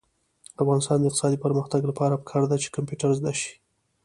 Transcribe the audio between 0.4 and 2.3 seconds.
د افغانستان د اقتصادي پرمختګ لپاره